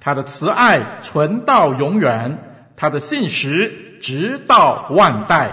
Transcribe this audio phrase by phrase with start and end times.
[0.00, 2.38] 他的慈爱存到永远，
[2.76, 5.52] 他的信实直到万代。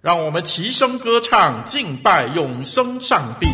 [0.00, 3.46] 让我们齐声歌唱，敬拜永生上帝。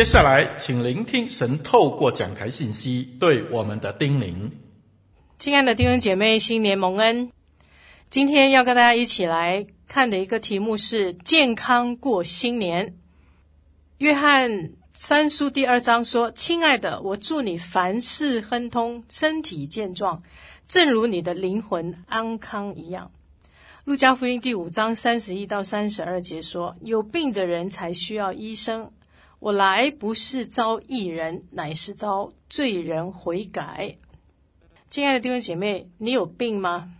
[0.00, 4.50] 接下来，请聆听神透过讲台信息对我们的叮咛。
[5.38, 7.30] 亲爱的弟兄姐妹，新年蒙恩！
[8.08, 12.96] 今天要跟大家一起来看的一个题目是“健康过新年”。
[14.00, 20.22] 约翰三书第二章说：“亲爱的，我祝你凡事亨通，身体健壮，
[20.66, 23.10] 正如你的灵魂安康一样。”
[23.84, 28.90] 路加福音第五章三十一到三十二节说：“有病的人才需要医生。”
[29.40, 33.96] 我来不是招义人，乃是招罪人悔改。
[34.90, 36.92] 亲爱的弟兄姐妹，你有病吗？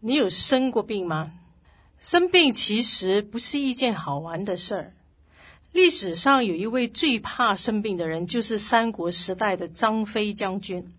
[0.00, 1.32] 你有生过病吗？
[2.00, 4.94] 生病其实不是一件好玩的事儿。
[5.72, 10.94] 历史上有一位最怕生病的人，就是三国时代的张飞将军。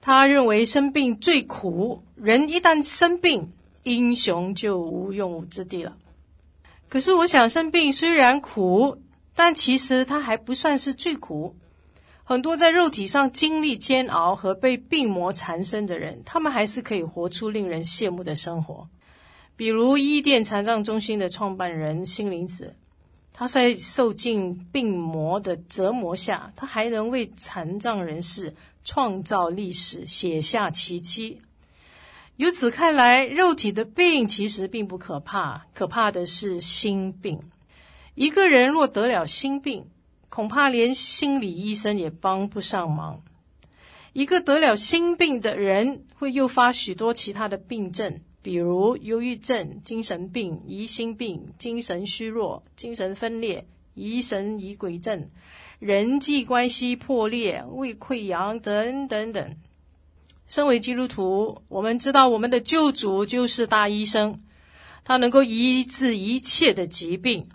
[0.00, 3.52] 他认为生病最苦，人一旦生病，
[3.84, 5.96] 英雄就无用武之地了。
[6.88, 8.98] 可是我想，生病虽然苦，
[9.34, 11.56] 但其实它还不算是最苦。
[12.24, 18.88] 很多在肉体上经历煎熬和被病魔缠身的人，他们还是可以活出令人羡慕的生活。
[19.56, 22.76] 比如伊甸残障中心的创办人心灵子，
[23.32, 31.40] 他在受尽病魔的折磨下，他还能为残障人士创造历史，写下奇迹。
[32.36, 37.38] 由此看来，肉体的病其实并不可怕，可怕的是心病。
[38.14, 39.86] 一个人若得了心病，
[40.28, 43.22] 恐怕连心理医生也帮不上忙。
[44.12, 55.30] 一个得了心病的人，会诱发许多其他的病症，比如忧郁症、精神病、疑心病、精神虚弱、精神分裂、疑神疑鬼症、
[55.78, 59.56] 人际关系破裂、胃溃疡等等等。
[60.46, 64.42] 身为基督徒，我们知道我们的救主就是大医生，
[65.02, 67.48] 他能够医治一切的疾病。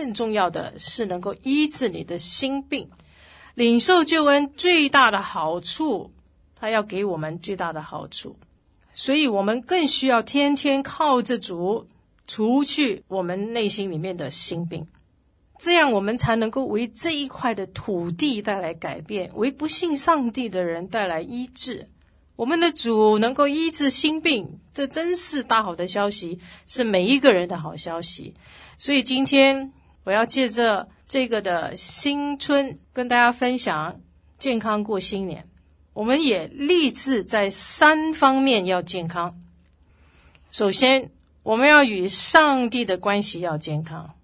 [0.00, 2.88] 更重要的是，能够医治你的心病。
[3.54, 6.10] 领受救恩最大的好处，
[6.54, 8.36] 他要给我们最大的好处，
[8.94, 11.86] 所以我们更需要天天靠着主，
[12.26, 14.86] 除去我们内心里面的心病，
[15.58, 21.84] 这样我们才能够为这一块的土地带来改变，为不信上帝的人带来医治。
[22.36, 28.32] 我们的主能够医治心病，这真是大好的消息，是每一个人的好消息。
[28.78, 29.72] 所以今天。
[30.04, 34.00] 我要借着这个的新春，跟大家分享
[34.38, 35.46] 健康过新年。
[35.92, 39.40] 我们也立志在三方面要健康。
[40.50, 41.10] 首先，
[41.42, 44.14] 我们要与上帝的关系要健康；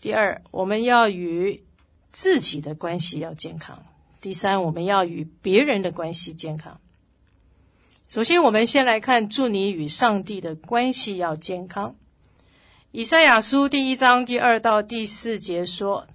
[0.00, 1.62] 第二，我们要与
[2.10, 3.78] 自己的关系要健康；
[4.20, 6.80] 第三，我们要与别人的关系健康。
[8.08, 11.94] 首先，我们先来看，祝你与上帝的关系要健康。
[12.96, 16.06] 以赛亚书第一章第二到第四节说：“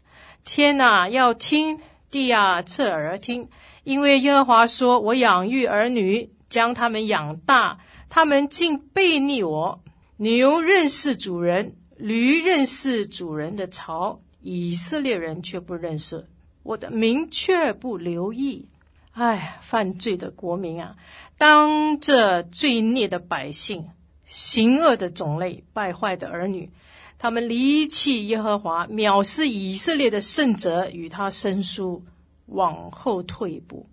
[0.45, 1.77] 天哪，要听；
[2.09, 3.49] 地啊，侧耳听。
[3.83, 9.83] 因为耶和华说：我养育儿女，将他们养大，他们竟悖逆我。
[10.15, 16.25] 牛认识主人，驴认识主人的槽，以色列人却不认识
[16.63, 18.69] 我的名，却不留意。
[19.11, 20.95] 唉，犯罪的国民啊，
[21.37, 23.85] 当这罪孽的百姓。”
[24.29, 26.69] 行恶的种类，败坏的儿女，
[27.17, 32.03] 他们离弃耶和华，藐视以色列的圣者，与他生疏，
[32.45, 33.87] 往后退步。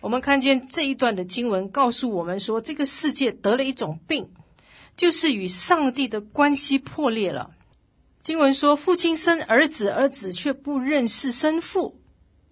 [0.00, 4.30] 我们看见这一段的经文，告诉我们说，这个世界得了一种病，
[4.96, 7.50] 就是与上帝的关系破裂了。
[8.22, 11.98] 经文说，父亲生儿子，儿子却不认识生父。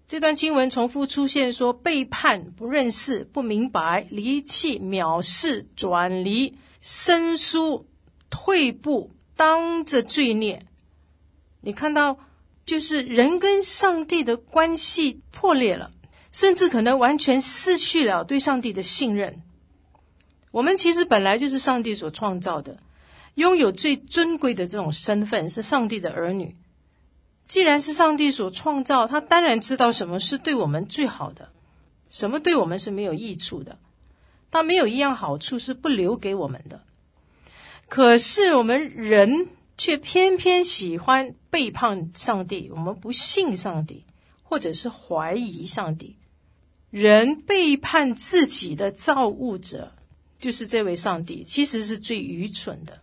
[0.09, 6.55] 这段经文重复出现说，背叛、不认识、不明白、离弃、藐视、转离。
[6.81, 7.87] 生疏、
[8.31, 10.67] 退步，当着罪孽，
[11.61, 12.19] 你看到，
[12.65, 15.91] 就是人跟上帝的关系破裂了，
[16.31, 19.43] 甚至可能完全失去了对上帝的信任。
[20.51, 22.79] 我们其实本来就是上帝所创造的，
[23.35, 26.57] 拥有最尊贵的这种身份，是上帝的儿女。
[27.47, 31.51] 既然是上帝所创造，他当然知道什么是对我们最好的，
[32.11, 33.79] 什么对我们是没有益处的。
[34.51, 36.83] 他没有一样好处是不留给我们的，
[37.89, 44.05] 可是我们人却偏偏喜欢背叛上帝，我们不信上帝，
[44.43, 46.17] 或者是怀疑上帝。
[46.91, 49.93] 人背叛自己的造物者，
[50.39, 52.99] 就是这位上帝，其实是最愚蠢的，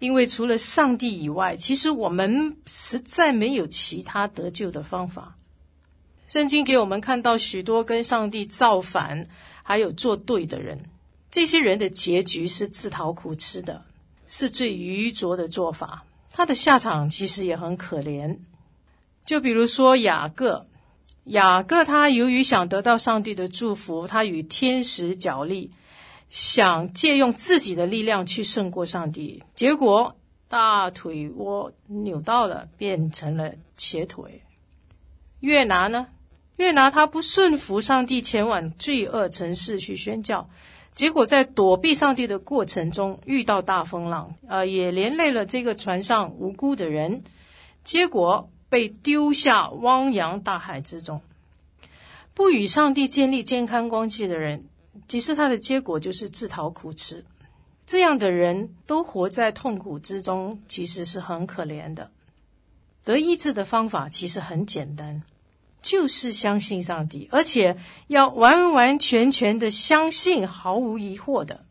[0.00, 5.38] 因为除了上帝以外，其实我们实在没有其他得救的方法。
[6.26, 9.28] 圣经给我们看到许多跟上帝造反，
[9.72, 10.78] 还有做对的人，
[11.30, 13.82] 这些人的结局是自讨苦吃的，
[14.26, 16.04] 是最愚拙的做法。
[16.30, 18.36] 他的下场其实也很可怜。
[19.24, 20.60] 就比如说雅各，
[21.24, 25.70] 雅各他由于想得到上帝的祝福，他与天使角力，
[26.28, 30.14] 想借用自己的力量去胜过上帝，结果
[30.48, 34.42] 大腿窝扭到了，变成了瘸腿。
[35.40, 36.08] 约拿呢？
[36.62, 40.48] 约拿他不顺服上帝，前往罪恶城市去宣教，
[40.94, 47.24] 结果在躲避上帝的过程中遇到大风浪，呃，也连累了这个船上无辜的人，
[47.82, 51.20] 结果被丢下汪洋大海之中。
[52.32, 54.64] 不与上帝建立健康关系的人，
[55.08, 57.24] 其实他的结果就是自讨苦吃。
[57.84, 62.10] 这样的人都活在痛苦之中，其实是很可怜的。
[63.04, 65.22] 得医治的方法其实很简单，
[65.82, 71.66] 就是相信上帝，而且要完完全全的相信，毫无疑惑的。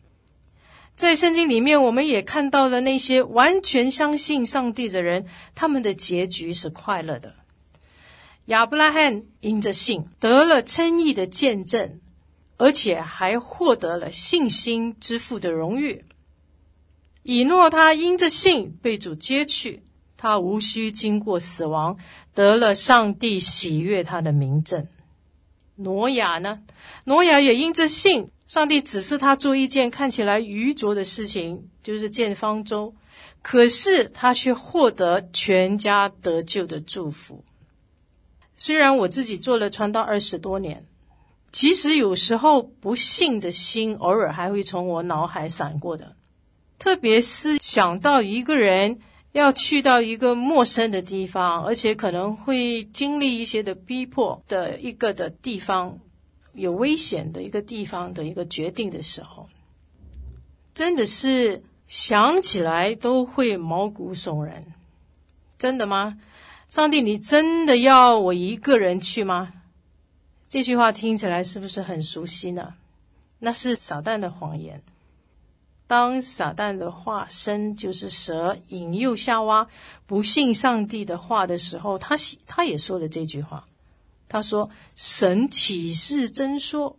[0.96, 5.26] 在圣经里面，我们也看到了那些完全相信上帝的人，
[5.56, 7.36] 他们的结局是快乐的。
[8.46, 12.02] 亚伯拉罕因着信得了称义的见证，
[12.58, 16.04] 而且还获得了信心之父的荣誉。
[17.24, 19.84] 以诺他因着信被主接去，
[20.18, 21.98] 他无需经过死亡，
[22.34, 24.88] 得了上帝喜悦他的名证。
[25.76, 26.60] 挪亚呢？
[27.06, 32.94] 挪亚也因着信，上帝指示他做一件看起来愚拙的事情，就是建方舟，
[33.42, 37.44] 可是他却获得全家得救的祝福。
[38.56, 40.86] 虽然我自己做了传道二十多年，
[41.52, 46.16] 其实有时候不信的心偶尔还会从我脑海闪过的。
[46.78, 49.00] 特别是想到一个人
[49.34, 56.00] 要去到一个陌生的地方，而且可能会经历一些的逼迫的一个的地方，
[56.54, 59.48] 有危险的一个地方的一个决定的时候，
[60.74, 64.62] 真的是想起来都会毛骨悚然。
[65.58, 66.18] 真的吗？
[66.70, 69.54] 上帝，你真的要我一个人去吗？
[70.50, 72.74] 这句话听起来是不是很熟悉呢？
[73.40, 74.82] 那是撒旦的谎言。
[75.92, 79.68] 当撒旦的化身就是蛇引诱夏娃
[80.08, 82.16] 不信上帝的话的时候，他
[82.48, 83.66] 他也说了这句话。
[84.30, 86.96] 他说：“神岂是真说？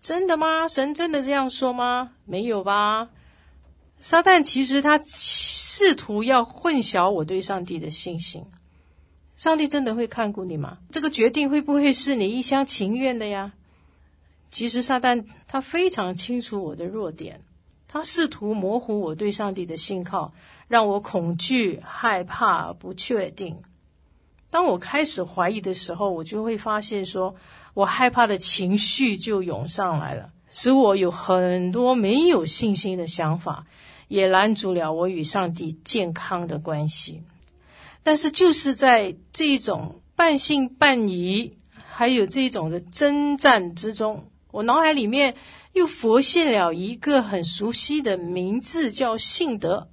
[0.00, 0.66] 真的吗？
[0.66, 2.12] 神真的这样说吗？
[2.24, 3.10] 没有吧？”
[4.00, 8.42] 撒旦其实他试图要混淆我对上帝的信心。
[9.36, 10.78] 上帝真的会看顾你吗？
[10.90, 13.52] 这个决定会不会是你一厢情愿的呀？
[14.50, 17.42] 其实撒旦他非常清楚我的弱点。
[17.88, 20.32] 他试图模糊我对上帝的信靠，
[20.68, 23.56] 让我恐惧、害怕、不确定。
[24.50, 27.36] 当我开始怀疑的时候，我就会发现说，说
[27.74, 33.66] 我害怕的情绪就涌上来了，使我有很多没有信心的想法，
[34.08, 37.22] 也拦阻了我与上帝健康的关系。
[38.02, 45.34] 但是，就是在这种半信半疑，还有这种的征战之中，我脑海里面。
[45.74, 49.88] 又浮现了一个很熟悉的名字，叫信德。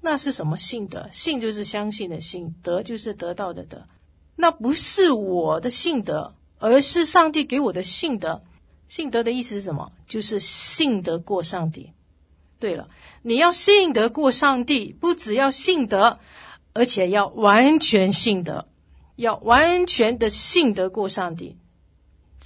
[0.00, 1.08] 那是什么信德？
[1.10, 3.88] 信就是相信的信，德就是得到的德。
[4.36, 8.40] 那不是我的信德，而是上帝给我的信德。
[8.88, 9.90] 信德的意思是什么？
[10.06, 11.90] 就是信得过上帝。
[12.60, 12.86] 对了，
[13.22, 16.16] 你要信得过上帝，不只要信德，
[16.72, 18.68] 而且要完全信德，
[19.16, 21.56] 要完全的信得过上帝。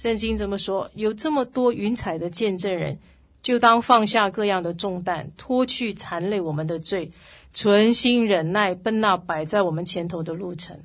[0.01, 2.97] 圣经这么说，有这么多云彩的见证人，
[3.43, 7.11] 就当放下各样的重担，脱去缠累我们的罪，
[7.53, 10.79] 存心忍耐，奔那摆在我们前头的路程。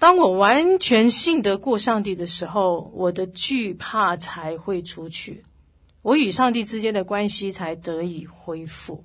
[0.00, 5.44] 当我完全信得过上帝的时候，我的惧怕才会除去，
[6.02, 9.04] 我与上帝之间的关系才得以恢复。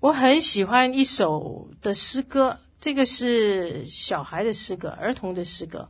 [0.00, 5.86] 我很喜欢一首的诗歌，这个是小孩的诗歌，儿童的诗歌。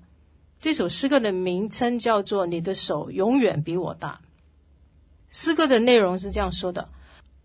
[0.60, 4.20] 这首诗歌的名称叫做《你的手永远比我大》。
[5.30, 6.88] 诗歌的内容是这样说的：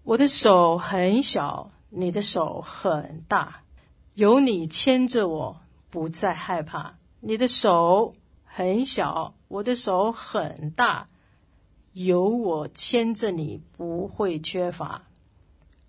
[0.01, 3.61] 我的手很小，你的手很大，
[4.15, 6.95] 有你牵着我，不再害怕。
[7.19, 8.15] 你的手
[8.45, 11.05] 很小，我的手很大，
[11.91, 15.03] 有我牵着你，不会缺乏。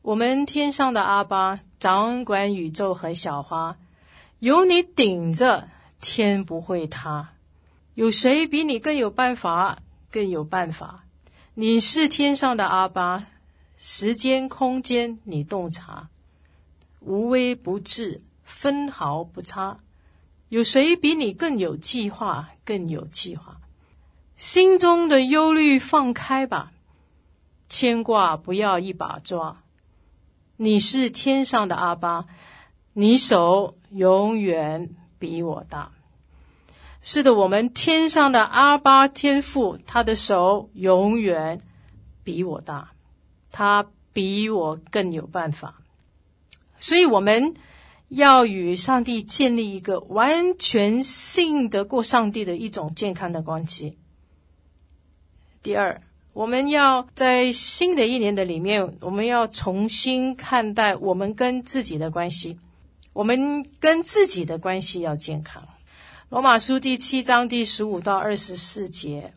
[0.03, 3.79] 我们天上的阿爸掌管宇宙和小花，
[4.41, 5.71] 有你顶着。
[6.05, 7.31] 天不会塌，
[7.95, 9.79] 有谁比你更有办法？
[10.11, 11.07] 更有办法？
[11.55, 13.25] 你是天上的阿巴，
[13.79, 16.11] 时间空间你洞察，
[17.01, 19.79] 无微不至，分毫不差。
[20.51, 22.51] 有谁比你更有计划？
[22.67, 23.63] 更有计划？
[24.37, 26.71] 心中的忧虑放开吧，
[27.71, 29.55] 牵挂不要一把抓。
[30.59, 32.27] 你是天上的阿巴，
[32.93, 35.93] 你手永远比我大。
[37.07, 41.61] 是的，我们天上的阿爸天父，他的手永远
[42.25, 42.93] 比我大，
[43.53, 45.83] 他比我更有办法。
[46.79, 47.53] 所以我们
[48.09, 53.99] 要与上帝建立一个完全信得过上帝的一种健康的关系。
[55.63, 56.01] 第二，
[56.33, 62.59] 我们要在新的一年的里面，我们要重新看待我们跟自己的关系，
[63.13, 65.63] 我们跟自己的关系要健康。
[66.31, 69.35] 罗马书第七章第十五到二十四节，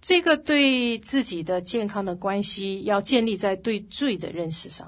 [0.00, 4.86] 这个对自己的健康的关系，要建立在对罪的认识上。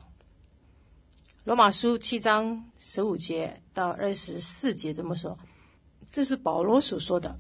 [1.45, 5.37] 罗马书七章十五节到二十四节这么说，
[6.13, 7.39] 这是保罗所说的。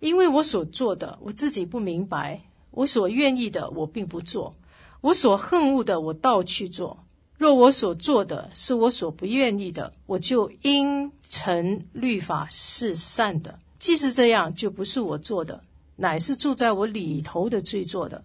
[0.00, 2.38] 因为我所做的，我自己不明白；
[2.70, 4.52] 我所愿意的，我并不做；
[5.00, 7.03] 我所恨恶的，我倒去做。
[7.36, 13.58] 若我所做的是我所不愿意的，我就应承律法是善的。
[13.78, 15.60] 既是这样，就不是我做的。
[15.96, 18.24] 乃是住在我里头的罪做的，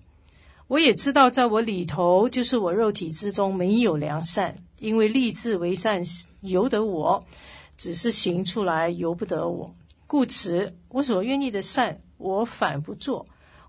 [0.67, 6.01] 我也知道，在我里头，就是我肉体之中没有良善，因为立志为善
[6.41, 7.21] 由得我，
[7.77, 9.71] 只是行出来由不得我。
[10.07, 13.23] 故此，我所愿意的善，我反不做；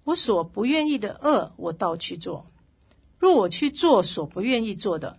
[0.05, 2.47] 我所不愿意的恶，我倒去做。
[3.19, 5.15] 若我去做所不愿意做的，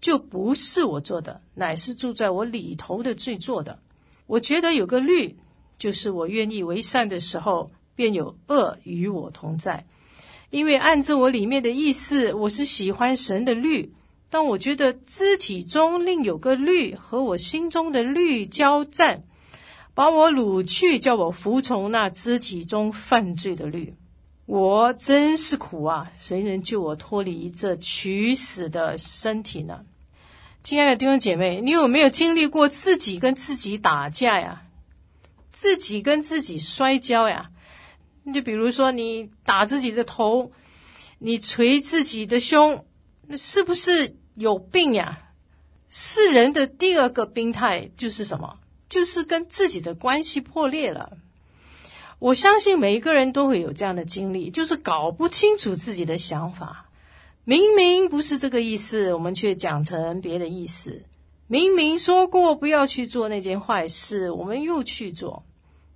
[0.00, 3.78] 就不是我做的，乃是住在我里头的罪做的。
[4.26, 5.36] 我觉得有个律，
[5.78, 7.68] 就是我愿意为善的时候。
[7.96, 9.86] 便有恶与我同在，
[10.50, 13.90] 因为按着我里面的意思，我是喜欢神的律，
[14.28, 19.24] 但我觉得肢体中另有个律和我心中的律交战，
[19.94, 23.94] 把我掳去，叫我服从那肢体中犯罪的律。
[24.46, 26.10] 我真是苦啊！
[26.14, 29.84] 谁能救我脱离这取死的身体呢？
[30.62, 34.62] 亲爱的弟兄姐妹，你有没有经历过自己跟自己打架呀？
[35.50, 37.50] 自己跟自己摔跤呀？
[38.22, 40.52] 你就比如说，你打自己的头，
[41.18, 42.84] 你捶自己的胸，
[43.26, 45.32] 那是不是有病呀？
[45.88, 48.52] 世人的第二个病态就是什么？
[48.88, 51.18] 就是跟自己的关系破裂了。
[52.18, 56.88] 我相信每一个人都会有这样的经历，就是搞不清楚自己的想法，
[57.44, 61.02] 明明不是这个意思，我们却讲成别的意思；
[61.46, 65.44] 明明说过不要去做那件坏事，我们又去做。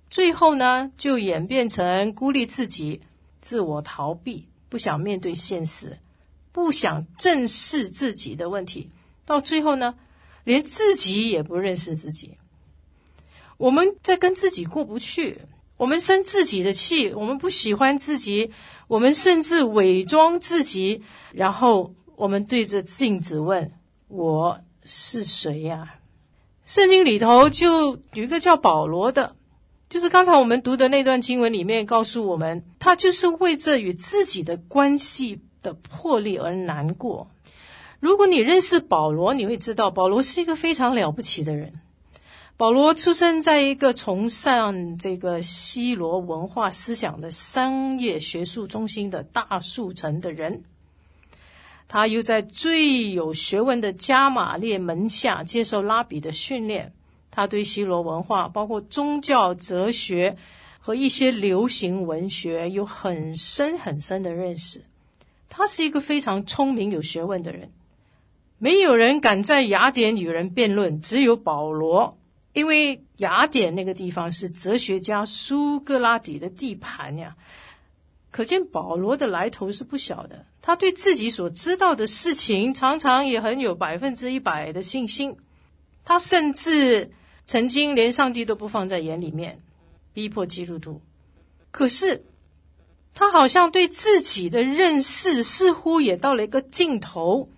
[0.09, 3.01] 最后呢，就演变成孤立自己、
[3.39, 5.97] 自我逃避，不想面对现实，
[6.51, 8.89] 不想正视自己的问题。
[9.25, 9.95] 到最后呢，
[10.43, 12.33] 连自己也不认识自己。
[13.57, 15.39] 我们在跟自己过不去，
[15.81, 18.51] 我们生自己的气，我们不喜欢自己，
[18.87, 23.71] 我们甚至伪装自己，然后我们对着镜子问
[24.07, 25.95] ：“我是谁呀？”
[26.67, 29.35] 圣经里头就有一个叫保罗的。
[29.89, 37.31] 就是刚才我们读的那段经文里面告诉我们，他就是为这与自己的关系的破裂而难过。
[37.99, 41.73] 如果你认识保罗，你会知道保罗是一个非常了不起的人。
[42.61, 50.61] 保罗出生在一个崇尚这个希罗文化思想的商业学术中心的大树城的人，
[51.87, 56.93] 他又在最有学问的加玛列门下接受拉比的训练。
[57.31, 60.37] 他对希罗文化，包括宗教、哲学
[60.79, 64.83] 和一些流行文学，有很深很深的认识。
[65.49, 67.71] 他是一个非常聪明、有学问的人。
[68.59, 72.19] 没有人敢在雅典与人辩论，只有保罗，
[72.53, 77.35] 因为雅典那个地方是哲学家苏格拉底的地盘呀。
[78.29, 80.45] 可见保罗的来头是不小的。
[80.61, 85.37] 他对自己所知道的事情，常常也很有百分之一百的信心。
[86.05, 87.11] 他甚至。
[87.43, 89.59] 曾经连上帝都不放在眼里面，
[90.13, 91.01] 逼迫基督徒。
[91.71, 92.23] 可是
[93.13, 97.49] 他好像对自己的认识似乎也到了一个尽头。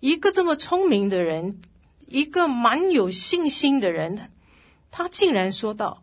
[0.00, 1.60] 一个这么聪明的人，
[2.12, 4.30] 一个蛮有信心的人，
[4.90, 6.02] 他竟然说道：“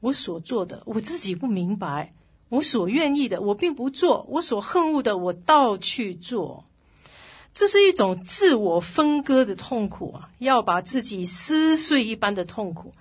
[0.00, 2.12] 我所做的，我自己不明白；
[2.48, 6.64] 我所愿意的，我并不做；我所恨恶的，我倒去做。”
[7.54, 12.92] 这是一种自我分割的痛苦啊，要把自己撕碎一般的痛苦。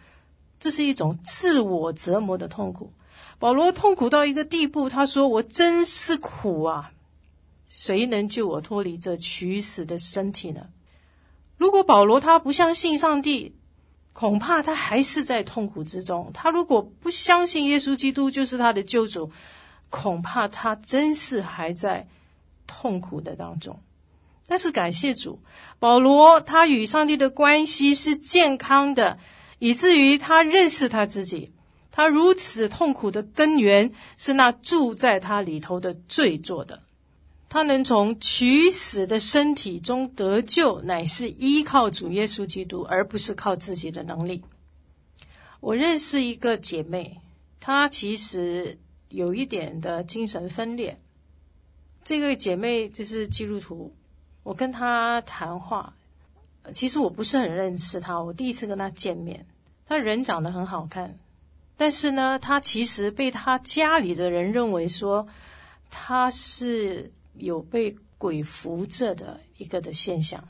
[0.60, 2.92] 这是一种自我折磨的痛苦。
[3.40, 6.92] 保罗痛苦到一个地步，他说：“我真是苦啊！
[7.68, 10.68] 谁能救我脱离这取死的身体呢？”
[11.62, 13.56] 如果保罗他不相信上帝，
[14.14, 16.32] 恐怕他还是在痛苦之中。
[16.34, 19.32] 他如果不相信耶稣基督就是他的救主，
[19.92, 22.08] 恐怕他真是还在
[22.66, 23.80] 痛苦的当中。
[24.48, 25.40] 但是感谢主，
[25.78, 29.20] 保罗他与上帝的关系是健康的，
[29.60, 31.52] 以至于他认识他自己。
[31.92, 36.82] 他如此痛苦的根源是那住在他里头的罪做的。
[37.54, 44.42] 他能从取死的身体中得救，乃是依靠主耶稣基督，而不是靠自己的能力。
[45.60, 47.20] 我认识一个姐妹，
[47.60, 50.98] 她其实有一点的精神分裂。
[52.06, 53.94] 这个姐妹就是基督徒。
[54.44, 55.94] 我跟她谈话，
[56.74, 58.22] 其实我不是很认识她。
[58.22, 59.46] 我第一次跟她见面，
[59.86, 61.20] 她人长得很好看，
[61.76, 65.28] 但是呢，她其实被她家里的人认为说
[65.90, 70.48] 她是有被鬼附着的一个的现象，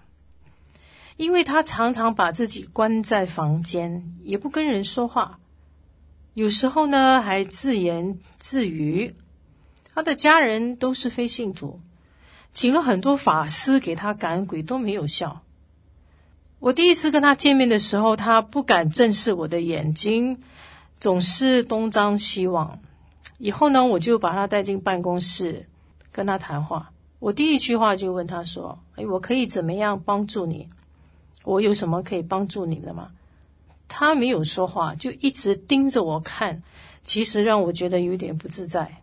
[1.18, 5.40] 因为他常常把自己关在房间，也不跟人说话，
[6.34, 9.16] 有时候呢还自言自语。
[9.94, 11.80] 他的家人都是非信徒，
[12.54, 15.42] 请了很多法师给他赶鬼都没有效。
[16.60, 20.40] 我第一次跟他见面的时候，他不敢正视我的眼睛，
[21.00, 22.80] 总是东张西望。
[23.38, 25.68] 以后呢，我就把他带进办公室
[26.12, 26.92] 跟他谈话。
[27.20, 30.68] 我第一句话就问他说：“哎，我可以怎么样帮助你？
[31.44, 33.12] 我有什么可以帮助你的吗？”
[33.88, 36.64] 他没有说话，就一直盯着我看，
[37.04, 39.02] 其实让我觉得有点不自在。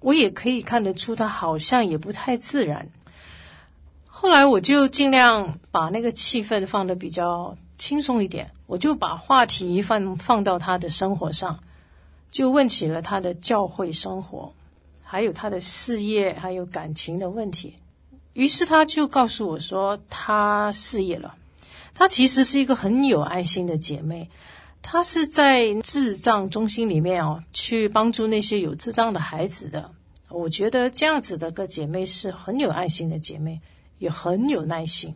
[0.00, 2.88] 我也可以看得出，他好像也不太自然。
[4.06, 11.60] 后来我就尽量把那个气氛放得比较轻松一点，我就把话题放放到他的生活上，
[12.30, 14.52] 就问起了他的教会生活，
[15.12, 17.74] 还有他的事业，还有感情的问题。
[18.32, 21.34] 于是他就告诉我说，他事业了。
[21.92, 24.30] 他其实是一个很有爱心的姐妹。
[24.80, 29.90] 她是在智障中心里面哦，去帮助那些有智障的孩子的。
[30.30, 33.60] 我觉得这样子的个姐妹是很有爱心的姐妹，
[33.98, 35.14] 也很有耐心。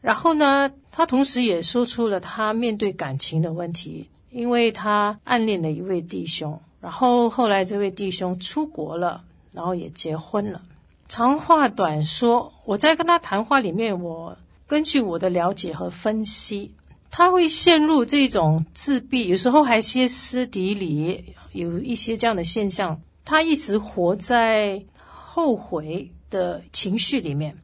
[0.00, 10.62] 然后呢，她同时也说出了她面对感情的问题，因为她暗恋了一位弟兄，然后后来这位弟兄出国了，然后也结婚了。
[11.08, 14.36] 长话短说，我在跟他谈话里面，我
[14.66, 16.74] 根据我的了解和分析。
[17.14, 23.02] 他会陷入这种自闭，有时候还歇斯底里，有一些这样的现象。
[23.22, 27.58] 他一直活在后悔的情绪里面，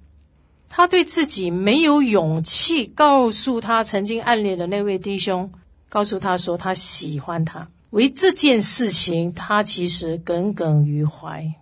[0.69, 5.51] 他对自己没有勇气告诉他曾经暗恋的那位弟兄，
[5.89, 7.71] 告诉他说他喜欢他。
[7.89, 11.55] 为这件事情，他其实耿耿于怀。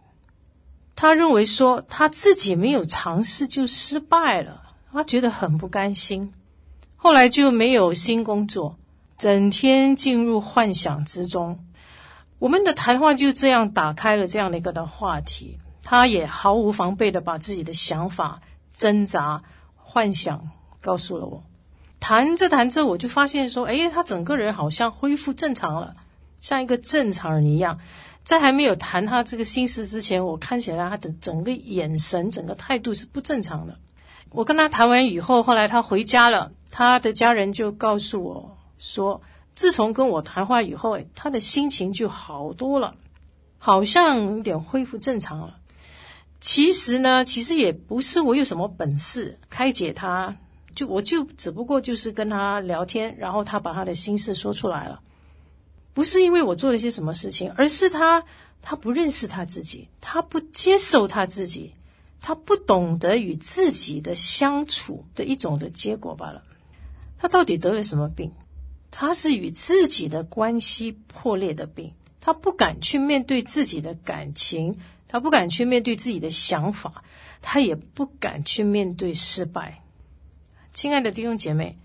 [0.96, 6.32] 他认为说他自己没有尝试就失败了，他觉得很不甘心。
[6.96, 8.78] 后来就没有新工作，
[9.18, 11.60] 整天进入幻想之中。
[12.38, 18.40] 我们的谈话就这样打开了这样的一个的话题，他也毫无防备的把自己的想法、
[18.72, 19.42] 挣扎、
[19.76, 20.48] 幻想
[20.80, 21.44] 告诉了我。
[22.00, 25.92] 谈着谈着，我就发现说，诶，他整个人好像恢复正常了，
[26.40, 27.78] 像一个正常人一样。
[28.26, 33.78] 在还没有谈他这个心事之前，我看起来他的整个眼神、整个态度是不正常的。
[34.30, 36.50] 我跟他谈完以后，后来他回家了。
[36.68, 39.22] 他的家人就告诉我说，
[39.54, 42.96] 自从跟我谈话以后，他的心情就好多了，
[43.58, 45.58] 好像有点恢复正常了。
[46.40, 50.36] 其实呢，其实也不是我有什么本事开解他，
[50.74, 55.00] 就我就只不过就是跟他聊天，然后他把他的心事说出来了。
[55.96, 58.22] 不是因为我做了些什么事情，而是他
[58.60, 61.72] 他不认识他自己，他不接受他自己，
[62.20, 66.42] 他不懂得与自己的相处的一种的结果罢了。
[67.16, 68.32] 他到底得了什么病？
[68.90, 71.94] 他是与自己的关系破裂的病。
[72.20, 74.76] 他不敢去面对自己的感情，
[75.08, 77.04] 他不敢去面对自己的想法，
[77.40, 79.82] 他也不敢去面对失败。
[80.74, 81.78] 亲爱的弟兄姐妹，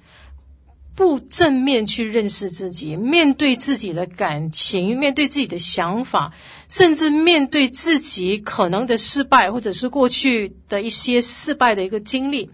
[1.01, 6.31] 不正面去认识自己，面对自己的感情，面对自己的想法，
[6.69, 12.51] 甚至面对自己可能的失败，或者是过去的一些失败的一个经历。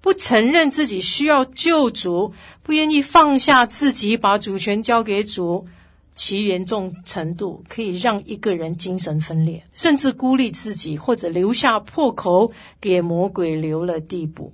[0.00, 5.66] 不承认自己需要救主，不愿意放下自己，把主权交给主，
[6.14, 14.50] 其严重程度可以让一个人精神分裂，甚至孤立自己，或者留下破口给魔鬼留了地步。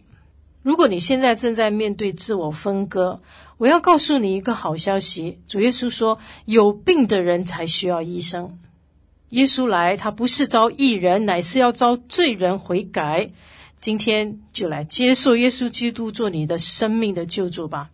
[0.62, 3.20] 如果你现在正在面对自我分割，
[3.58, 8.58] 我要告诉你一个好消息：主耶稣说，有病的人才需要医生。
[9.30, 13.30] 耶稣来，他不是招义人，乃是要招罪人悔改。
[13.80, 17.90] 今天就来接受耶稣基督做你的生命的救主吧，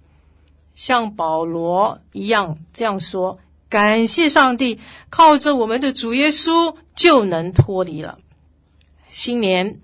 [0.75, 3.39] 像保罗一样这样说：
[3.71, 4.79] 感谢上帝，
[5.09, 8.19] 靠着我们的主耶稣就能脱离了。
[9.09, 9.81] 新年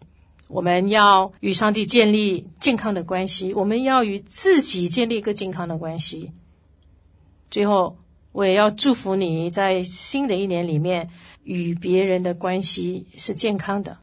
[0.55, 6.31] 我们要与上帝建立健康的关系，我们要与自己建立一个健康的关系。
[7.51, 7.97] 最后，
[8.31, 11.11] 我也要祝福你在新的一年里面
[11.43, 13.99] 与别人的关系是健康的。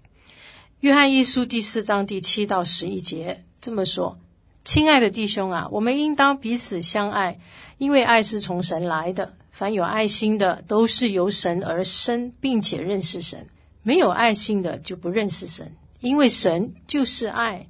[0.81, 4.19] 约翰一书第四章第七到十一节这么说
[4.65, 7.39] ：“亲爱的弟兄啊，我们应当彼此相爱，
[7.77, 9.35] 因为爱是从神来的。
[9.51, 13.39] 凡有爱心的，都是由神而生，并且认识神；
[13.83, 17.67] 没有爱心的，就不认识神，因为神就是爱。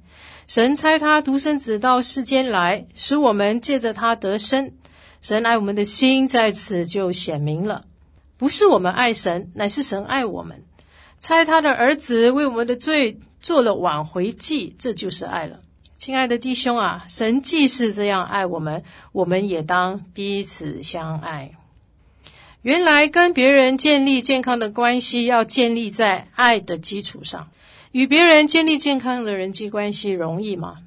[0.48, 4.72] 神差他独生子到世间来，使我们借着他得生。
[5.20, 7.84] 神爱我们的心在此就显明了，
[8.36, 10.64] 不是我们爱神，乃是神爱我们，
[11.20, 15.60] 差他的儿子为我们的罪做了挽回祭，这就是爱了。
[15.96, 21.52] 亲爱的弟兄啊，神既是这样爱我们，我们也当彼此相爱。
[22.62, 27.48] 原来跟别人建立健康的关系，要建立在爱的基础上。
[27.92, 30.78] 与别人建立健康的人际关系容易吗？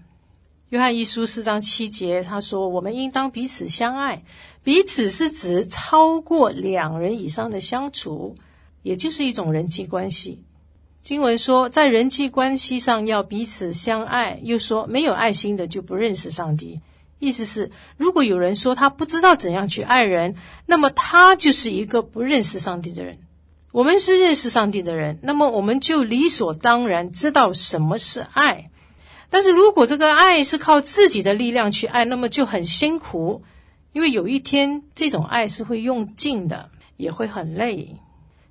[0.70, 4.24] 约翰一书四章七节，他说：“我们应当彼此相爱，
[4.64, 8.34] 彼此是指超过两人以上的相处，
[8.82, 10.44] 也就是一种人际关系。”
[11.04, 16.82] 经文说，在人际关系上要彼此相爱，又说没有爱心的就不认识上帝。
[17.20, 23.20] 意思是，如果有人说他不知道怎样去爱人，那么他就是一个不认识上帝的人。
[23.76, 28.72] 我们是认识上帝的人，那么我们就理所当然知道什么是爱。
[29.30, 33.44] 但是如果这个爱是靠自己的力量去爱，那么就很辛苦，
[33.92, 37.98] 因为有一天这种爱是会用尽的，也会很累。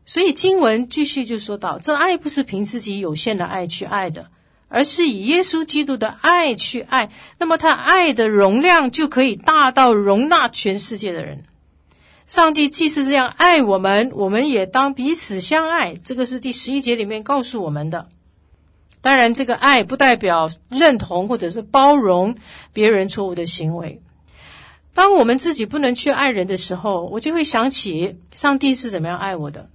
[0.04, 4.30] 所以经文继续就说到，这爱不是凭自己有限的爱去爱的，
[4.68, 7.10] 而是以耶稣基督的爱去爱。
[7.38, 11.44] 那么他爱的容量就可以大到容纳全世界的人。
[12.26, 15.94] 上帝既是这样爱我们，我们也当彼此相爱。
[15.96, 18.08] 这个是第十一节里面告诉我们的。
[19.02, 22.34] 当然，这个爱不代表认同或者是包容
[22.72, 24.00] 别人错误的行为。
[24.94, 29.68] 当我们自己不能去爱人的时候，我就会想起上帝是怎么样爱我的。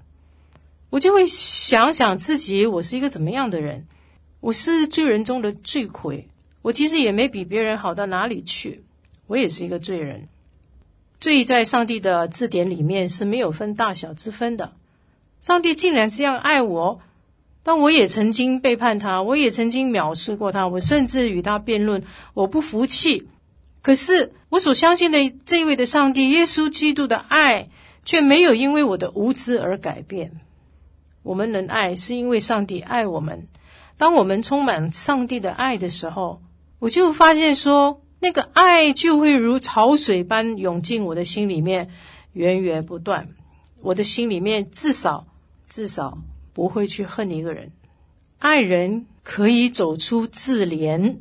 [0.89, 3.85] 我就会想想自己，我是一个怎么样的人？
[4.39, 6.27] 我是罪人中的罪魁，
[6.63, 8.83] 我其实也没比别人好到哪里去，
[9.27, 10.27] 我也是一个罪人。
[11.19, 14.73] 罪在上帝的字典里面是没有分大小之分的。
[15.41, 16.99] 上帝竟然这样爱我，
[17.63, 22.03] 但我也曾经背叛他，我也曾经藐视过他，我甚至与他辩论，
[22.33, 23.27] 我不服气。
[23.81, 27.69] 可是我所相信的这位的上帝，耶稣基督的爱，
[28.03, 30.39] 却没有因为我的无知而改变。
[31.23, 33.47] 我们能爱，是因为上帝爱我们。
[33.97, 36.41] 当我们充满上帝的爱的时候，
[36.79, 41.89] 我就发现说，那个爱就会如潮水般涌进我的心里面，
[42.33, 43.29] 源源不断。
[43.81, 45.25] 我的心里面至少
[45.67, 46.17] 至少
[46.53, 47.71] 不会去恨一个人。
[48.37, 51.17] 爱人可以走出自怜，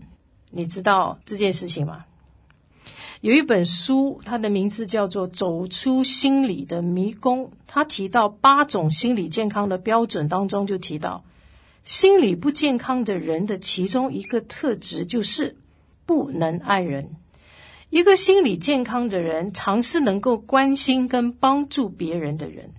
[0.51, 2.05] 你知道这件事情吗？
[3.21, 7.47] 有一本书，它的名字叫做《走出心理的迷宫》。
[7.67, 11.25] 它提到八种心理健康的标准当中，就提到
[11.85, 15.57] 心理不健康的人的其中一个特质就是
[16.09, 17.17] 不能爱人。
[17.91, 22.73] 一个心理健康的人，常是能够关心跟帮助别人的人。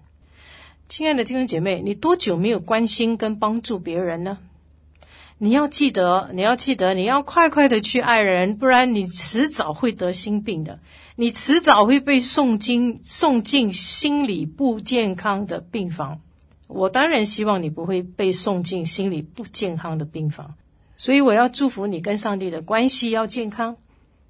[0.87, 4.39] 亲爱的弟兄姐妹，你多久没有关心跟帮助别人呢？
[5.37, 10.79] 你要记得，你要记得，你要快快的去爱人，不然你迟早会得心病的。
[11.15, 16.19] 你迟早会被送进送进心理不健康的病房。
[16.65, 20.55] 我当然希望你不会被送进心理不健康的病房，
[20.99, 23.77] 所以我要祝福你跟上帝的关系要健康。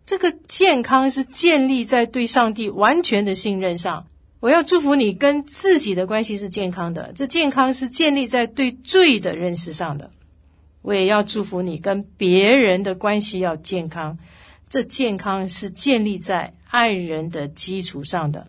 [0.06, 4.06] 这个健康是建立在对上帝完全的信任上。
[4.40, 10.12] 我要祝福你跟自己的关系是健康的，这健康是建立在对罪的认识上的。
[10.84, 14.20] 我也要祝福你跟别人的关系要健康，
[14.70, 18.46] 这健康是建立在爱人的基础上的。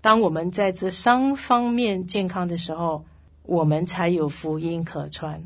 [0.00, 3.04] 当我们在这三方面健康的时候，
[3.42, 5.42] 我们才有福音可传。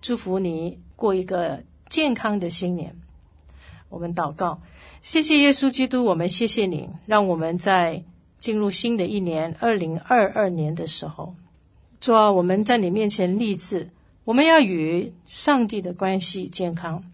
[0.00, 2.96] 祝福你过一个健康的新年。
[3.88, 4.60] 我们祷告，
[5.00, 8.02] 谢谢耶稣基督，我们谢谢你，让我们在
[8.38, 11.36] 进入新的一年二零二二年的时候，
[12.00, 13.90] 主啊，我们在你面前立志。
[14.24, 17.04] 我们要与上帝的关系健康，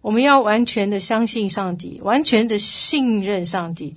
[0.00, 3.94] 我们要完全的相信上帝，完全的信任上帝，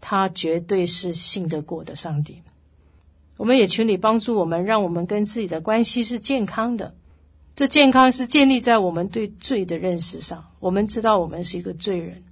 [0.00, 2.40] 他绝对是信得过的上帝。
[3.36, 6.94] 我们也求你帮助我们，让我们跟自己的关系是健康的。
[7.58, 10.52] 这健康是建立在我们对罪的认识上。
[10.60, 12.22] 我们知道我们是一个罪人，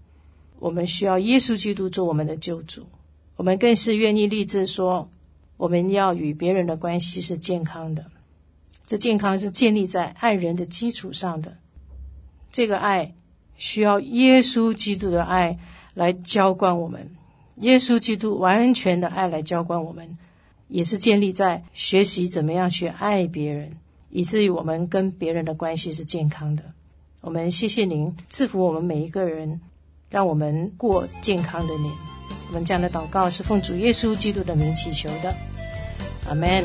[0.61, 2.87] 我们需要耶稣基督做我们的救主。
[3.35, 5.11] 我们更是愿意立志说，
[5.57, 8.05] 我们要与别人的关系是健康的。
[8.87, 11.57] 这健康是建立在爱人的基础上的，
[12.53, 13.13] 这个爱
[13.57, 15.59] 需要耶稣基督的爱
[15.95, 17.11] 来浇灌我们，
[17.57, 20.17] 耶稣基督完全的爱来浇灌我们，
[20.69, 23.73] 也是建立在学习怎么样去爱别人，
[24.17, 26.65] 以至于我们跟别人的关系是健康的。
[27.21, 29.61] 我们谢谢您赐福我们每一个人，
[30.09, 31.93] 让我们过健康的年。
[32.49, 35.35] 我们这样的祷告是奉主耶稣基督的名祈求的，
[36.27, 36.65] 阿门。